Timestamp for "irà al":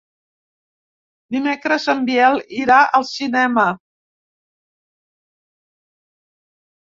2.61-3.05